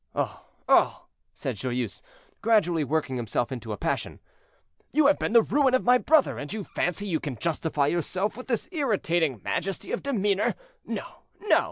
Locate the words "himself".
3.17-3.51